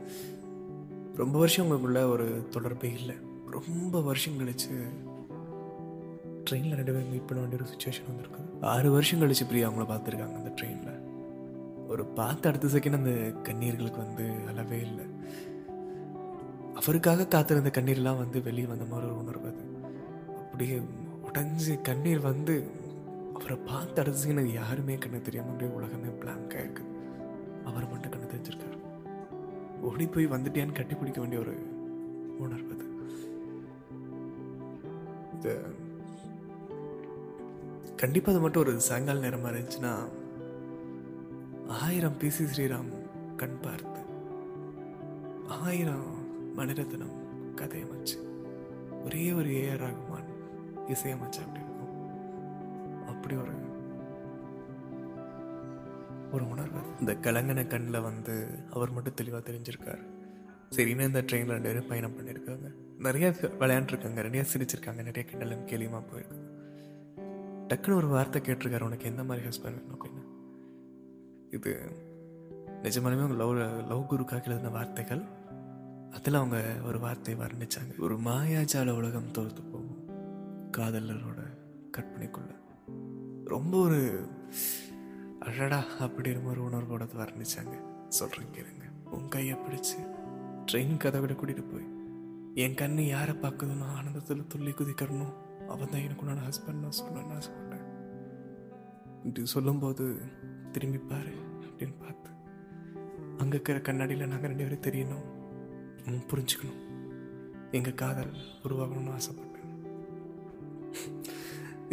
ரொம்ப 1.16 1.40
வருஷம் 1.40 1.70
உங்களுக்குள்ள 1.70 2.10
ஒரு 2.10 2.48
தொடர்பே 2.50 2.94
இல்லை. 2.94 3.16
ரொம்ப 3.50 4.02
வருஷம் 4.02 4.40
கழிச்சு 4.40 4.74
ட்ரெயினில் 6.50 6.76
ரெண்டு 6.76 6.94
பேரும் 6.94 7.10
மீட் 7.10 7.28
பண்ண 7.28 7.44
வேண்டிய 7.44 7.62
ஒரு 7.62 7.72
சுச்சுவேஷன் 7.72 8.08
வந்திருக்கு. 8.08 8.40
ஆறு 8.62 8.92
வருஷம் 8.92 9.22
கழிச்சு 9.22 9.48
பிரியா 9.48 9.70
அவங்கள 9.70 9.74
பார்த்துருக்காங்க 9.74 10.36
அந்த 10.36 10.54
ட்ரெயினில் 10.62 11.01
ஒரு 11.92 12.06
பார்த்த 12.06 12.50
அடுத்த 12.50 12.68
செகண்ட் 12.68 12.94
அந்த 12.94 13.14
கண்ணீர்களுக்கு 13.44 13.98
வந்து 13.98 14.26
அளவே 14.48 14.80
இல்லை. 14.80 15.06
அவருக்காக 16.76 17.28
காத்திருந்த 17.28 17.72
கண்ணீர்லாம் 17.74 18.18
வந்து 18.18 18.42
வெளியே 18.42 18.66
வந்த 18.66 18.86
மாதிரி 18.86 19.10
ஒரு 19.10 19.20
உணர்வு 19.20 19.48
அது. 19.48 19.64
அப்படியே 20.36 20.82
உடஞ்சி 21.26 21.82
கண்ணீர் 21.82 22.20
வந்து 22.20 22.70
அவரை 23.34 23.58
பார்த்து 23.58 24.02
அடுத்த 24.02 24.28
செகண்ட் 24.28 24.54
யாருமே 24.54 24.96
கண்ணு 24.96 25.22
தெரியாம 25.22 25.50
அப்படியே 25.50 25.76
உலகமே 25.76 26.08
பிளாங்காக 26.08 26.54
இருக்கு. 26.54 26.84
அவர் 27.66 27.90
மட்டும் 27.90 28.12
கண்ணு 28.12 28.32
தெரிஞ்சிருக்காரு. 28.34 28.78
ஓடி 29.82 30.08
போய் 30.08 30.28
வந்துட்டேன்னு 30.28 30.72
கட்டி 30.72 30.96
பிடிக்க 30.96 31.22
வேண்டிய 31.22 31.42
ஒரு 31.42 31.54
உணர்வு 32.40 32.74
அது. 32.74 32.90
கண்டிப்பாக 37.96 38.32
அது 38.32 38.42
மட்டும் 38.42 38.62
ஒரு 38.62 38.80
சாயங்கால 38.80 39.20
நேரமாக 39.20 39.58
இருந்துச்சுன்னா 39.58 39.96
ஆயிரம் 41.72 42.18
பிசி 42.20 42.46
ஸ்ரீராம் 42.56 42.90
கண் 43.38 43.60
பார்த்து 43.62 44.02
ஆயிரம் 45.48 46.16
மணிரத்னம் 46.58 47.14
கதையமைச்சு 47.56 48.18
ஒரே 49.04 49.32
ஒரு 49.32 49.50
ஏஆர் 49.50 49.84
ரகுமான் 49.84 50.30
இசையமைச்சு 50.88 51.42
அப்படி 51.44 51.64
இருக்கும்? 51.64 51.94
அப்படி 53.08 53.36
ஒரு 53.36 53.52
ஒரு 56.32 56.50
உணர்வு 56.50 56.80
இந்த 57.00 57.14
கலங்கன 57.14 57.68
கண்ணில் 57.68 58.02
வந்து 58.02 58.60
அவர் 58.70 58.92
மட்டும் 58.92 59.14
தெளிவாக 59.14 59.52
தெரிஞ்சிருக்காரு. 59.52 60.04
சரின்னு 60.76 61.02
இந்த 61.02 61.22
ட்ரெயினில் 61.22 61.56
ரெண்டு 61.56 61.62
பேரும் 61.62 61.88
பயணம் 61.88 62.18
பண்ணியிருக்காங்க 62.18 62.74
நிறைய 63.00 63.36
விளையாண்டுருக்காங்க. 63.42 64.24
நிறைய 64.24 64.46
சிரிச்சிருக்காங்க. 64.54 65.04
நிறைய 65.04 65.30
கிண்டலும் 65.32 65.70
கேலியுமா 65.72 66.04
போயிருக்காங்க 66.12 66.50
டக்குன்னு 67.68 67.96
ஒரு 67.96 68.08
வார்த்தை 68.08 68.42
கேட்டிருக்காரு. 68.42 68.82
உனக்கு 68.82 69.06
எந்த 69.06 69.24
மாதிரி 69.24 69.48
ஹஸ்பண்ட் 69.48 69.62
வேணும்? 69.62 70.11
இது 71.52 71.92
நிஜமானமே 72.84 73.22
அவங்க 73.22 73.34
லவ் 73.34 73.88
லவ் 73.88 74.14
குருக்காக 74.14 74.46
எழுதின 74.46 74.70
வார்த்தைகள் 74.70 75.22
அதில் 76.12 76.34
அவங்க 76.34 76.76
ஒரு 76.84 77.00
வார்த்தை 77.00 77.36
வர்ணிச்சாங்க. 77.36 78.00
ஒரு 78.00 78.18
மாயாஜால 78.18 78.92
உலகம் 78.92 79.32
தோர்த்து 79.32 79.62
போகும். 79.62 80.10
காதலரோட 80.78 81.44
கற்பனைக்குள்ள. 81.98 82.56
ரொம்ப 83.46 83.78
ஒரு 83.78 84.28
அழடா 85.40 85.84
அப்படிங்கிற 86.00 86.44
ஒரு 86.44 86.64
உணர்வோட 86.64 87.08
வர்ணிச்சாங்க. 87.18 88.08
சொல்கிறேன் 88.08 88.48
கேளுங்க. 88.54 89.10
உன் 89.10 89.28
கையை 89.28 89.58
பிடிச்சு 89.58 90.20
ட்ரெயின் 90.72 90.98
கதவிட 90.98 91.34
கூட்டிகிட்டு 91.34 91.72
போய் 91.72 91.88
என் 92.56 92.74
கண்ணு 92.74 93.00
யாரை 93.00 93.36
பார்க்குதுன்னு 93.36 93.84
ஆனந்தத்தில் 93.84 94.48
துள்ளி 94.48 94.70
குதிக்கிறணும் 94.70 95.34
அவன் 95.68 95.90
தான் 95.90 96.02
எனக்கு 96.02 96.26
உன்னோட 96.26 96.52
ஹஸ்பண்ட் 96.52 96.74
நான் 96.74 96.92
சொல்லணும்னு 97.02 97.26
நான் 97.26 97.90
இப்படி 99.24 99.46
சொல்லும்போது 99.46 100.22
திரும்பி 100.76 101.00
பாரு 101.12 101.34
அப்படின்னு 101.68 101.96
பார்த்து 102.04 102.30
அங்கே 103.42 103.54
இருக்கிற 103.56 103.78
கண்ணாடியில் 103.88 104.32
நாங்கள் 104.32 104.52
ரெண்டு 104.52 104.66
பேரும் 104.66 104.86
தெரியணும். 104.88 105.28
புரிஞ்சுக்கணும். 106.32 106.82
எங்கள் 107.78 108.00
காதல் 108.02 108.34
உருவாகணும்னு 108.66 109.16
ஆசைப்பட்டேன். 109.18 109.70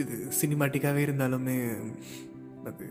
இது 0.02 0.14
சினிமாட்டிக்காகவே 0.40 1.02
இருந்தாலுமே 1.08 1.56
அது 2.70 2.86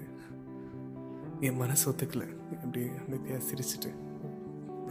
என் 1.47 1.61
மனசு 1.61 1.85
ஒத்துக்கல. 1.91 2.25
இப்படி 2.53 2.83
அமைதியாக 3.01 3.41
சிரிச்சிட்டு 3.49 3.91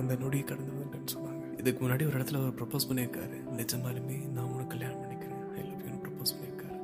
அந்த 0.00 0.12
நொடியை 0.22 0.44
கடந்து 0.44 0.74
வந்துட்டேன்னு 0.76 1.14
சொன்னாங்க. 1.16 1.44
இதுக்கு 1.60 1.80
முன்னாடி 1.82 2.04
ஒரு 2.08 2.16
இடத்துல 2.18 2.40
அவர் 2.42 2.58
ப்ரப்போஸ் 2.60 2.88
பண்ணியிருக்காரு. 2.88 3.38
நிஜமாலுமே 3.60 4.18
நான் 4.34 4.50
உனக்கு 4.54 4.72
கல்யாணம் 4.74 5.00
பண்ணிக்கிறேன். 5.02 5.44
ஐ 5.56 5.62
லவ் 5.68 5.84
யூன்னு 5.86 6.02
ப்ரப்போஸ் 6.06 6.34
பண்ணியிருக்காரு. 6.36 6.78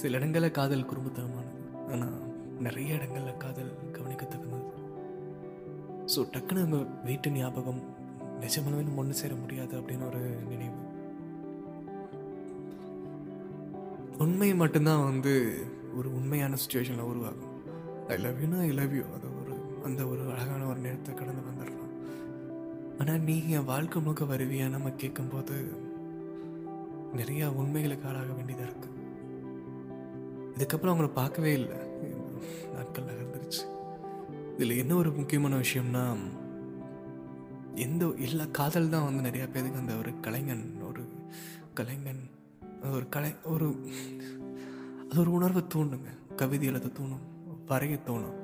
சில 0.00 0.18
இடங்களில் 0.20 0.56
காதல் 0.60 0.88
குறும்புத்தனமானது. 0.92 1.60
ஆனால் 1.92 2.16
நிறைய 2.60 2.94
இடங்களில் 2.94 3.36
காதல் 3.36 3.78
கவனிக்கத்தக்கது. 3.92 4.60
ஸோ 6.14 6.20
டக்குன்னு 6.34 6.64
நம்ம 6.64 6.76
வீட்டு 7.04 7.30
ஞாபகம் 7.30 7.94
நிஜமாலுமே 8.40 8.82
நம்ம 8.82 8.96
ஒன்று 8.96 9.14
சேர 9.14 9.34
முடியாது 9.34 9.80
அப்படின்னு 9.80 10.06
ஒரு 10.06 10.38
நினைவு. 10.48 10.74
உண்மை 14.18 14.54
மட்டும்தான் 14.54 15.04
வந்து 15.04 15.64
ஒரு 15.96 16.14
உண்மையான 16.14 16.54
சுச்சுவேஷனில் 16.54 17.10
உருவாகும். 17.10 17.62
ஐ 18.08 18.16
லவ் 18.16 18.40
யூனா 18.42 18.60
ஐ 18.60 18.70
லவ் 18.70 18.94
யூ 18.94 19.02
அது 19.16 19.40
ஒரு 19.40 19.82
அந்த 19.84 20.06
ஒரு 20.06 20.30
அழகான 20.30 20.66
ஒரு 20.66 20.78
நேரத்தை 20.78 21.14
கடந்து 21.14 21.42
வந்துடலாம். 21.48 21.92
ஆனால் 23.00 23.20
நீ 23.20 23.48
என் 23.48 23.64
வாழ்க்கை 23.64 24.02
முழுக்க 24.02 24.24
வருவியா? 24.24 24.68
நம்ம 24.68 24.90
கேட்கும்போது 24.90 25.56
நிறையா 27.16 27.46
உண்மைகளுக்கு 27.46 28.08
ஆளாக 28.08 28.32
வேண்டியதாக 28.32 28.70
இருக்கு. 28.70 28.88
இதுக்கப்புறம் 30.56 30.92
அவங்கள 30.94 31.10
பார்க்கவே 31.12 31.52
இல்லை. 31.52 31.85
நாட்கள் 32.74 33.08
நகர்ந்துருச்சு. 33.10 33.62
இதில் 34.54 34.80
என்ன 34.82 34.92
ஒரு 34.94 35.10
முக்கியமான 35.12 35.54
விஷயம்னா 35.56 36.04
எந்த 37.74 38.06
எல்லா 38.26 38.44
காதல் 38.58 38.88
தான் 38.88 39.06
வந்து 39.08 39.26
நிறையா 39.28 39.46
பேருக்கு 39.52 39.82
அந்த 39.82 39.94
ஒரு 39.96 40.12
கலைஞன் 40.20 40.66
ஒரு 40.88 41.02
கலைஞன் 41.74 42.22
ஒரு 42.92 43.06
கலை 43.08 43.30
ஒரு 43.44 43.68
அது 45.08 45.20
ஒரு 45.20 45.32
உணர்வை 45.32 45.62
தூண்டுங்க. 45.74 46.10
கவிதை 46.36 46.66
எழுத 46.68 46.88
தோணும் 46.98 47.24
வரைய 47.68 47.96
தோணும். 48.06 48.36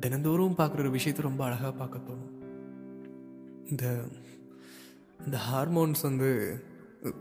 தினந்தோறும் 0.00 0.58
பார்க்குற 0.58 0.84
ஒரு 0.84 0.90
விஷயத்தை 0.90 1.22
ரொம்ப 1.24 1.42
அழகாக 1.44 1.72
பார்க்க 1.72 2.06
தோணும். 2.08 2.32
இந்த 3.70 3.84
இந்த 5.24 5.38
ஹார்மோன்ஸ் 5.50 6.02
வந்து 6.02 6.30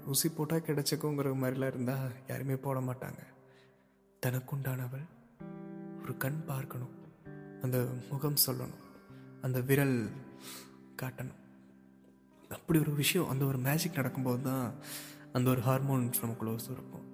ஊசி 0.08 0.29
போட்டால் 0.29 0.65
கிடைச்சிக்குங்கிற 0.67 1.32
மாதிரிலாம் 1.41 1.72
இருந்தால் 1.74 2.12
யாருமே 2.27 2.55
போட 2.65 2.79
மாட்டாங்க. 2.79 3.22
தனக்குண்டானவள் 4.24 5.05
ஒரு 6.05 6.13
கண் 6.24 6.39
பார்க்கணும். 6.45 6.93
அந்த 7.62 7.77
முகம் 8.09 8.41
சொல்லணும். 8.45 8.79
அந்த 9.41 9.57
விரல் 9.69 9.97
காட்டணும். 11.01 11.41
அப்படி 12.50 12.79
ஒரு 12.79 12.91
விஷயம் 13.01 13.29
அந்த 13.29 13.43
ஒரு 13.45 13.59
மேஜிக் 13.67 14.00
நடக்கும்போது 14.00 14.41
தான் 14.41 14.65
அந்த 15.33 15.47
ஒரு 15.50 15.62
ஹார்மோன்ஸ் 15.62 16.21
நமக்குள்ள 16.21 16.57
சுரக்கும் 16.57 17.07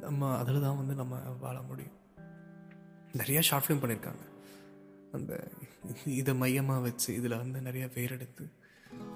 நம்ம 0.00 0.28
அதில் 0.36 0.60
தான் 0.60 0.76
வந்து 0.76 0.94
நம்ம 0.94 1.16
வாழ 1.40 1.56
முடியும். 1.60 1.96
நிறையா 3.20 3.40
ஷார்ட் 3.48 3.66
ஃபிலிம் 3.66 3.82
பண்ணியிருக்காங்க 3.82 4.24
அந்த 5.12 5.32
இதை 6.20 6.34
மையமாக 6.34 6.80
வச்சு 6.80 7.10
இதில் 7.14 7.40
வந்து 7.42 7.58
நிறைய 7.60 7.88
பேர் 7.88 8.14
எடுத்து 8.18 8.44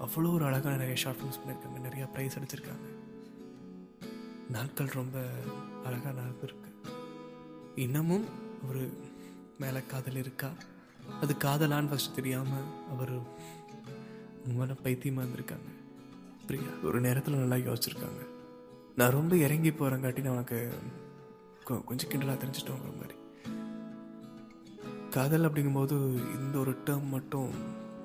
அவ்வளோ 0.05 0.29
ஒரு 0.33 0.45
அழகான 0.51 0.75
நிறைய 0.77 0.97
ஷார்ட் 1.03 1.21
ஃபிலிம்ஸ் 1.21 1.41
பண்ணியிருக்காங்க 1.41 1.79
நிறையா 1.87 2.07
ப்ரைஸ் 2.15 2.39
அடிச்சிருக்காங்க. 2.39 2.87
நாட்கள் 4.51 4.95
ரொம்ப 5.01 5.19
அழகாக 5.85 6.15
நடந்திருக்கு. 6.21 6.71
இன்னமும் 7.75 8.27
ஒரு 8.69 8.93
மேலே 9.59 9.81
காதல் 9.87 10.17
இருக்கா? 10.17 10.51
அது 11.21 11.35
காதலான்னு 11.39 11.93
ஃபஸ்ட்டு 11.93 12.15
தெரியாமல் 12.15 12.69
அவர் 12.91 13.13
உங்களை 14.49 14.75
பைத்தியமாக 14.75 15.29
இருந்திருக்காங்க. 15.29 15.71
பிரியா 16.47 16.69
ஒரு 16.83 17.01
நேரத்தில் 17.01 17.35
நல்லா 17.35 17.71
யோசிச்சிருக்காங்க. 17.71 18.23
நான் 18.97 19.11
ரொம்ப 19.11 19.37
இறங்கி 19.37 19.71
போகிறங்காட்டி 19.71 20.21
நான் 20.21 20.33
உனக்கு 20.33 20.73
கொஞ்சம் 21.65 22.11
கிண்டலாக 22.11 22.39
தெரிஞ்சிட்டோங்கிற 22.43 22.97
மாதிரி. 22.97 23.15
காதல் 25.11 25.45
அப்படிங்கும்போது 25.45 25.97
இந்த 26.41 26.59
ஒரு 26.59 26.77
டேர்ம் 26.87 27.09
மட்டும் 27.09 27.51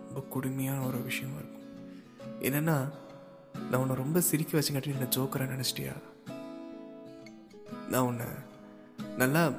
ரொம்ப 0.05 0.21
கொடுமையான 0.21 0.85
ஒரு 0.85 1.01
விஷயமா 1.01 1.35
இருக்கும். 1.35 1.63
என்னென்னா 2.39 2.89
நான் 3.69 3.81
உன்னை 3.81 3.95
ரொம்ப 3.95 4.21
சிரிக்க 4.21 4.59
வச்சுங்காட்டி 4.59 4.87
என்னை 4.87 5.07
ஜோக்கரை 5.07 5.47
நினச்சிட்டியா? 5.53 5.93
நான் 7.89 8.01
உன்னை 8.01 8.25
நல்லா 9.17 9.51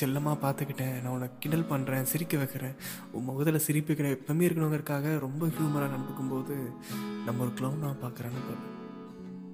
செல்லமாக 0.00 0.36
பார்த்துக்கிட்டேன். 0.44 0.94
நான் 1.02 1.12
உன்னை 1.14 1.28
கிண்டல் 1.42 1.68
பண்ணுறேன் 1.72 2.08
சிரிக்க 2.12 2.36
வைக்கிறேன். 2.40 2.76
உன் 3.16 3.26
முகத்தில் 3.28 3.64
சிரிப்புக்கிறேன் 3.66 4.14
எப்பவுமே 4.16 4.46
இருக்கணுங்கிறதுக்காக 4.46 5.12
ரொம்ப 5.26 5.46
ஹியூமராக 5.56 5.92
நடந்துக்கும் 5.94 6.32
போது 6.34 6.54
நம்ம 7.26 7.42
ஒரு 7.46 7.52
க்ளவுனாக 7.58 7.94
பார்க்குறேன்னு 8.04 8.42
போல. 8.48 8.58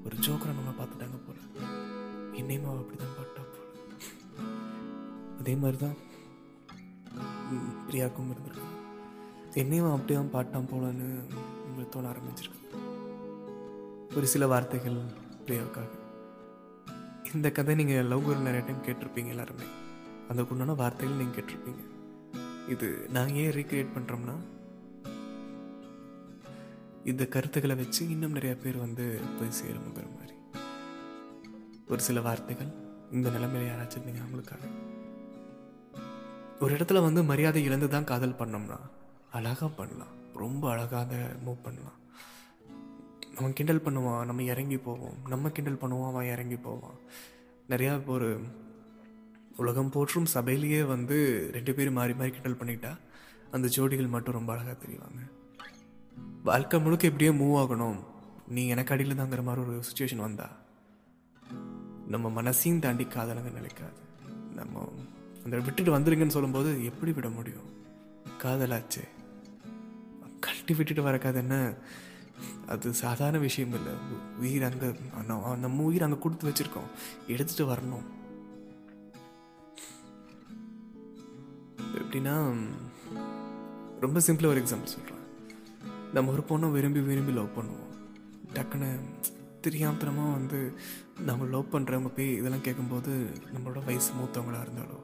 ஒரு 0.06 0.16
ஜோக்கரை 0.26 0.52
நம்ம 0.59 0.73
பார்த்துட்டாங்க 0.80 1.18
போல. 1.26 1.37
என்னையுமா 2.40 2.70
அப்படி 2.82 2.99
தான் 3.02 3.16
பாட்டா 3.18 3.42
போல. 3.54 3.66
அதே 5.40 5.54
மாதிரி 5.62 5.78
தான் 5.85 5.99
பிரியாக்கும் 7.88 8.32
இருந்திருக்கு. 8.32 8.66
என்னையும் 9.62 9.92
அப்படி 9.97 10.14
தான் 10.18 10.32
பாட்டான் 10.37 10.70
போலன்னு 10.73 11.09
உங்களுக்கு 11.66 11.92
தோண 11.94 12.09
ஆரம்பிச்சிருக்கு. 12.12 12.59
ஒரு 14.18 14.26
சில 14.35 14.47
வார்த்தைகள் 14.52 14.99
பிரியாவுக்காக. 15.47 15.90
இந்த 17.37 17.49
கதை 17.56 17.75
நீங்கள் 17.80 18.11
லவ் 18.12 18.26
குரு 18.26 18.47
நிறைய 18.49 18.64
டைம் 18.66 18.85
கேட்டிருப்பீங்க 18.87 19.32
எல்லாருமே. 19.37 19.68
அதுக்கு 20.31 20.53
உண்டான 20.55 20.75
வார்த்தைகள் 20.81 21.21
நீங்கள் 21.21 21.37
கேட்டிருப்பீங்க. 21.37 21.83
இது 22.75 22.89
நான் 23.15 23.31
ஏன் 23.43 23.55
ரீக்ரியேட் 23.57 23.95
பண்ணுறோம்னா 23.95 24.35
இந்த 27.11 27.23
கருத்துக்களை 27.35 27.77
வச்சு 27.77 28.03
இன்னும் 28.09 28.35
நிறையா 28.35 28.57
பேர் 28.63 28.85
வந்து 28.85 29.05
போய் 29.39 29.57
சேருங்கிற 29.61 30.07
மாதிரி 30.19 30.37
ஒரு 31.93 32.01
சில 32.09 32.21
வார்த்தைகள் 32.27 32.71
இந்த 33.13 33.29
நிலைமையில 33.31 33.69
யாராச்சும் 33.69 33.99
இருந்தீங்க 33.99 34.23
அவங்களுக்காக. 34.25 34.65
ஒரு 36.61 36.73
இடத்துல 36.77 37.01
வந்து 37.07 37.21
மரியாதை 37.31 37.61
இழந்து 37.65 37.89
தான் 37.89 38.09
காதல் 38.11 38.39
பண்ணோம்னா 38.41 38.79
அழகாக 39.31 39.69
பண்ணலாம். 39.81 40.15
ரொம்ப 40.35 40.71
அழகாக 40.71 41.15
மூவ் 41.47 41.63
பண்ணலாம். 41.63 41.99
அவன் 43.39 43.57
கிண்டல் 43.59 43.85
பண்ணுவான் 43.85 44.25
நம்ம 44.31 44.43
இறங்கி 44.53 44.79
போவோம். 44.87 45.19
நம்ம 45.29 45.51
கிண்டல் 45.51 45.83
பண்ணுவோம் 45.83 46.09
அவன் 46.09 46.31
இறங்கி 46.35 46.57
போவான். 46.57 46.99
நிறையா 47.71 47.95
இப்போ 47.95 48.13
ஒரு 48.13 48.31
உலகம் 49.62 49.90
போற்றும் 49.95 50.29
சபையிலேயே 50.35 50.83
வந்து 50.93 51.17
ரெண்டு 51.52 51.73
பேரும் 51.79 51.99
மாறி 51.99 52.14
மாறி 52.21 52.31
கிண்டல் 52.31 52.59
பண்ணிக்கிட்டா 52.61 52.93
அந்த 53.55 53.69
ஜோடிகள் 53.76 54.14
மட்டும் 54.14 54.37
ரொம்ப 54.38 54.52
அழகாக 54.55 54.76
தெரிவாங்க. 54.85 55.21
வாழ்க்கை 56.49 56.81
முழுக்க 56.81 57.11
எப்படியோ 57.11 57.33
மூவ் 57.40 57.57
ஆகணும். 57.62 57.99
நீ 58.57 58.62
எனக்கு 58.75 58.95
அடியில் 58.95 59.19
தாங்கிற 59.19 59.43
மாதிரி 59.49 59.64
ஒரு 59.67 59.75
சுச்சுவேஷன் 59.88 60.26
வந்தா 60.26 60.49
நம்ம 62.14 62.26
மனசையும் 62.37 62.85
தாண்டி 62.85 63.05
காதலங்க 63.05 63.50
நிலைக்காது. 63.59 63.99
நம்ம 64.59 64.85
அந்த 65.45 65.59
விட்டுட்டு 65.67 65.93
வந்துருங்கன்னு 65.99 66.37
சொல்லும்போது 66.37 66.71
எப்படி 66.90 67.12
விட 67.19 67.29
முடியும்? 67.38 67.69
காதலாச்சே. 68.45 69.05
கழட்டி 70.45 70.75
விட்டுட்டு 70.75 71.07
வரக்காது 71.09 71.38
என்ன? 71.43 71.57
அது 72.73 72.93
சாதாரண 73.02 73.38
விஷயம் 73.38 73.75
இல்லை. 73.79 73.93
உயிர் 74.38 74.67
அங்கே 74.69 74.88
நம்ம 75.64 75.83
உயிர் 75.90 76.07
அங்கே 76.07 76.19
கொடுத்து 76.19 76.49
வச்சுருக்கோம். 76.49 76.90
எடுத்துகிட்டு 77.29 77.67
வரணும். 77.73 78.07
எப்படின்னா 82.11 82.37
ரொம்ப 84.00 84.21
சிம்பிளாக 84.26 84.52
ஒரு 84.52 84.61
எக்ஸாம்பிள் 84.61 84.93
சொல்கிறேன் 84.93 85.21
நம்ம 86.14 86.33
ஒரு 86.33 86.43
பொண்ணை 86.49 86.71
விரும்பி 86.71 87.00
விரும்பி 87.00 87.33
லவ் 87.33 87.50
பண்ணுவோம். 87.57 87.93
டக்குன்னு 88.55 88.88
தெரியாமத்தனமாக 89.67 90.33
வந்து 90.38 90.59
நம்ம 91.26 91.45
லவ் 91.45 91.73
பண்ணுறவங்க 91.73 92.11
போய் 92.17 92.31
இதெல்லாம் 92.37 92.64
கேட்கும்போது 92.67 93.12
நம்மளோட 93.52 93.85
வயசு 93.85 94.11
மூத்தவங்களாக 94.12 94.64
இருந்தாலோ 94.64 94.99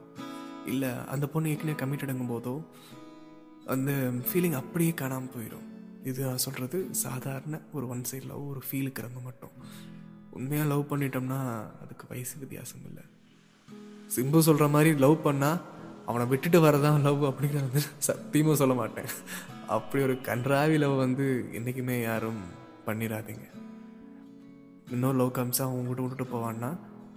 இல்லை 0.65 0.89
அந்த 1.05 1.27
பொண்ணு 1.27 1.49
ஏற்கனவே 1.49 1.77
கமிட்டடுங்கும் 1.83 2.33
போதோ 2.33 2.55
அந்த 3.65 3.91
ஃபீலிங் 4.27 4.57
அப்படியே 4.61 4.93
காணாமல் 4.93 5.33
போயிடும் 5.37 5.65
இது 6.03 6.25
நான் 6.25 6.43
சொல்கிறது 6.47 6.93
சாதாரண 7.05 7.61
ஒரு 7.73 7.87
ஒன் 7.87 8.03
சைடு 8.11 8.27
லவ் 8.33 8.49
ஒரு 8.49 8.61
ஃபீலுக்குறவங்க 8.71 9.23
மட்டும். 9.23 9.55
உண்மையாக 10.31 10.69
லவ் 10.69 10.85
பண்ணிட்டோம்னா 10.89 11.39
அதுக்கு 11.83 12.05
வயசு 12.09 12.35
வித்தியாசம் 12.39 12.85
இல்லை. 12.85 13.03
சிம்பு 14.15 14.39
சொல்கிற 14.39 14.67
மாதிரி 14.67 14.99
லவ் 14.99 15.25
பண்ணால் 15.25 15.59
அவனை 16.09 16.25
விட்டுட்டு 16.31 16.59
வரதான் 16.65 17.03
லவ் 17.05 17.23
அப்படிங்கிறத 17.29 17.67
வந்து 17.67 17.81
சத்தியமாக 18.07 18.59
சொல்ல 18.61 18.73
மாட்டேன். 18.73 19.09
அப்படி 19.75 20.03
ஒரு 20.03 20.15
கன்றாவி 20.27 20.75
லவ் 20.83 20.95
வந்து 21.05 21.25
என்றைக்குமே 21.53 21.95
யாரும் 22.01 22.41
பண்ணிடாதீங்க 22.85 23.47
இன்னொரு 24.93 25.17
லவ் 25.17 25.35
காமிச்சா 25.37 25.63
அவன் 25.65 25.87
விட்டு 25.87 26.03
விட்டுட்டு 26.03 26.33
போவான்னா 26.33 26.69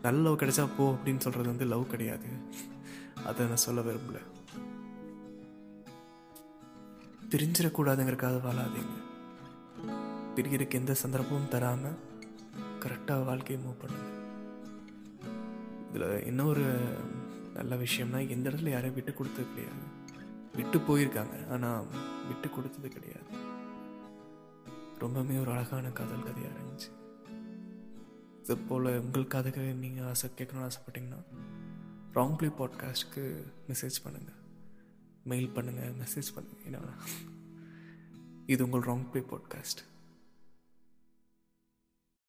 நல்ல 0.02 0.18
லவ் 0.26 0.40
கிடைச்சா 0.40 0.64
போ 0.76 0.84
அப்படின்னு 0.92 1.24
சொல்கிறது 1.24 1.52
வந்து 1.52 1.66
லவ் 1.72 1.90
கிடையாது. 1.92 2.28
அதை 3.28 3.46
நான் 3.46 3.64
சொல்ல 3.66 3.80
விரும்பல. 3.80 4.18
பிரிஞ்சிடக்கூடாதுங்கிறக்காக 7.32 8.38
வாழாதீங்க. 8.46 8.96
பிரியருக்கு 10.36 10.80
எந்த 10.80 10.92
சந்தர்ப்பமும் 11.02 11.52
தராமல் 11.54 11.98
கரெக்டாக 12.84 13.26
வாழ்க்கையை 13.28 13.58
மூவ் 13.64 13.80
பண்ணுங்க. 13.82 14.08
இதில் 15.88 16.26
இன்னொரு 16.26 16.64
நல்ல 17.54 17.76
விஷயம்னா 17.76 18.28
எந்த 18.28 18.50
இடத்துல 18.50 18.68
யாரையும் 18.68 18.94
விட்டு 18.94 19.14
கொடுத்தது 19.14 19.48
கிடையாது. 19.48 19.84
விட்டு 20.56 20.78
போயிருக்காங்க 20.78 21.48
ஆனால் 21.48 21.86
விட்டு 22.28 22.50
கொடுத்தது 22.50 22.88
கிடையாது. 22.88 23.30
ரொம்பவுமே 24.98 25.40
ஒரு 25.40 25.50
அழகான 25.50 25.90
காதல் 25.90 26.22
கதையாக 26.22 26.56
இருந்துச்சு. 26.56 26.90
இது 28.42 28.56
போல் 28.56 28.98
உங்கள் 29.00 29.26
கதைகளை 29.26 29.72
நீங்கள் 29.72 30.06
ஆசை 30.06 30.30
கேட்கணும்னு 30.36 30.70
ஆசைப்பட்டீங்கன்னா 30.70 31.20
ராங் 32.14 32.36
ப்ளே 32.36 32.48
பாட்காஸ்ட்டுக்கு 32.48 33.44
மெசேஜ் 33.68 33.98
பண்ணுங்கள் 34.04 34.38
மெயில் 35.24 35.48
பண்ணுங்கள் 35.48 35.96
மெசேஜ் 35.96 36.30
பண்ணுங்கள் 36.34 36.64
என்ன 36.64 36.94
இது 38.46 38.64
உங்கள் 38.64 38.80
ராங் 38.80 39.10
ப்ளே 39.10 39.20
பாட்காஸ்ட் 39.20 39.89